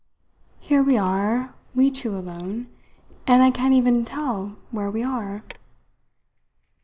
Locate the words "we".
0.81-0.97, 1.75-1.91, 4.89-5.03